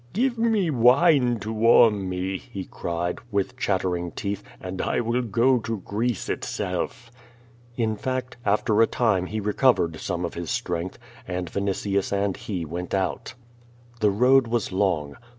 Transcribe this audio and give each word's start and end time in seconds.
"Give 0.13 0.35
me 0.39 0.71
wine 0.71 1.39
to 1.41 1.53
warm 1.53 2.09
me," 2.09 2.39
he 2.39 2.65
cried, 2.65 3.19
with 3.29 3.55
chattering 3.55 4.09
tectli, 4.13 4.41
"and 4.59 4.81
I 4.81 4.99
will 4.99 5.21
go 5.21 5.59
to 5.59 5.77
Greece 5.77 6.27
itself." 6.27 7.11
In 7.77 7.95
fact, 7.95 8.37
after 8.43 8.81
a 8.81 8.87
time 8.87 9.27
he 9.27 9.39
recovered 9.39 9.99
some 9.99 10.25
of 10.25 10.33
his 10.33 10.49
strength, 10.49 10.97
and 11.27 11.51
Yinitius 11.51 12.11
and 12.11 12.35
he 12.35 12.65
went 12.65 12.95
out. 12.95 13.35
Tlie 13.99 14.19
road 14.19 14.47
was 14.47 14.71
long. 14.71 15.17